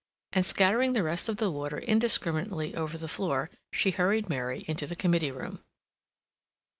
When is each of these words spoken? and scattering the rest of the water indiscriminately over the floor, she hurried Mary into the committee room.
and 0.33 0.47
scattering 0.47 0.93
the 0.93 1.03
rest 1.03 1.29
of 1.29 1.37
the 1.37 1.51
water 1.51 1.77
indiscriminately 1.77 2.73
over 2.73 2.97
the 2.97 3.07
floor, 3.07 3.51
she 3.71 3.91
hurried 3.91 4.27
Mary 4.29 4.65
into 4.67 4.87
the 4.87 4.95
committee 4.95 5.29
room. 5.29 5.63